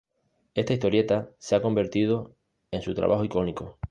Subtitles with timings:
[0.55, 2.35] Esta historieta se ha convertido
[2.71, 3.77] en su trabajo icónico.